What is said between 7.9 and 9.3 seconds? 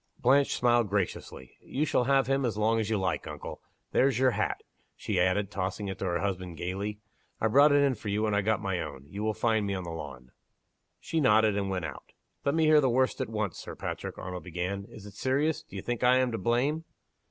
for you when I got my own. You